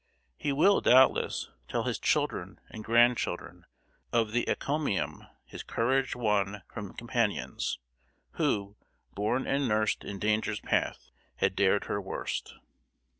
[0.35, 3.67] He will, doubtless, tell his children and grandchildren
[4.11, 7.77] of the encomium his courage won from companions,
[8.31, 8.77] who,
[9.13, 12.55] "born and nursed in Danger's path, had dared her worst."